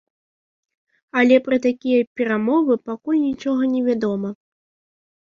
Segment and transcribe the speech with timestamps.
[1.19, 4.29] Але пра такія перамовы пакуль нічога не вядома.